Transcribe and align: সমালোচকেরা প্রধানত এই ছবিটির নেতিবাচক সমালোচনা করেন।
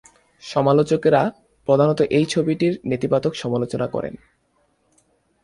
সমালোচকেরা 0.43 1.21
প্রধানত 1.67 1.99
এই 2.11 2.25
ছবিটির 2.25 2.73
নেতিবাচক 2.85 3.33
সমালোচনা 3.35 3.87
করেন। 3.87 4.13